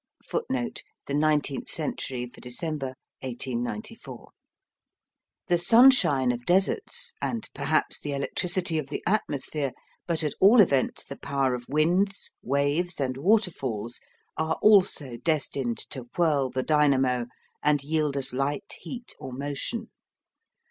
[Footnote: 0.25 0.81
The 1.05 1.13
Nineteenth 1.13 1.69
Century 1.69 2.25
for 2.25 2.41
December 2.41 2.95
1894.] 3.21 4.29
The 5.47 5.57
sunshine 5.59 6.31
of 6.31 6.43
deserts, 6.43 7.13
and 7.21 7.47
perhaps 7.53 7.99
the 7.99 8.13
electricity 8.13 8.79
of 8.79 8.87
the 8.89 9.03
atmosphere, 9.05 9.73
but 10.07 10.23
at 10.23 10.33
all 10.39 10.59
events 10.59 11.05
the 11.05 11.17
power 11.17 11.53
of 11.53 11.67
winds, 11.69 12.31
waves, 12.41 12.99
and 12.99 13.15
waterfalls 13.15 14.01
are 14.37 14.55
also 14.63 15.17
destined 15.17 15.77
to 15.91 16.09
whirl 16.17 16.49
the 16.49 16.63
dynamo, 16.63 17.27
and 17.61 17.83
yield 17.83 18.17
us 18.17 18.33
light, 18.33 18.73
heat, 18.81 19.13
or 19.19 19.31
motion. 19.31 19.91